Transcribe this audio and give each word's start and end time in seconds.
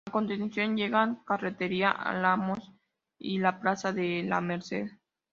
A 0.07 0.11
continuación 0.11 0.75
llegan 0.75 1.21
Carretería, 1.27 1.91
Álamos 1.91 2.73
y 3.19 3.37
la 3.37 3.59
Plaza 3.61 3.93
de 3.93 4.23
la 4.23 4.41
Merced. 4.41 4.87